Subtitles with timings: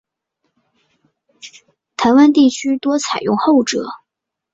[1.95, 3.83] 台湾地区多采用后者。